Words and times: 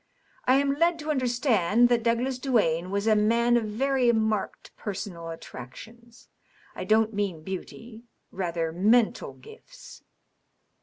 "I 0.45 0.55
am 0.55 0.73
led 0.79 0.97
to 0.97 1.11
understand 1.11 1.87
that 1.89 2.01
Douglas 2.01 2.39
Duane 2.39 2.89
was 2.89 3.05
a 3.05 3.15
man 3.15 3.55
of 3.55 3.65
very 3.65 4.11
marked 4.11 4.75
personal 4.75 5.29
attractions. 5.29 6.27
I 6.73 6.85
don't 6.85 7.13
mean 7.13 7.43
beauty— 7.43 8.05
rather, 8.31 8.71
mental 8.71 9.33
gifts." 9.33 10.01